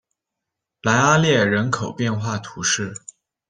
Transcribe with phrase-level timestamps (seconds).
[0.81, 2.91] 莱阿列人口变化图示